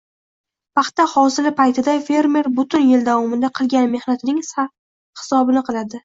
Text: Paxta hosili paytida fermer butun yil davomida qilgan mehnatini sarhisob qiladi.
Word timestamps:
Paxta 0.77 1.03
hosili 1.09 1.49
paytida 1.59 1.93
fermer 2.07 2.49
butun 2.59 2.87
yil 2.91 3.03
davomida 3.09 3.51
qilgan 3.59 3.85
mehnatini 3.97 4.43
sarhisob 4.49 5.53
qiladi. 5.69 5.99